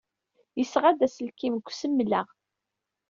Yesɣa-d 0.57 1.05
aselkim 1.05 1.55
seg 1.59 1.67
usmel-a. 1.69 2.21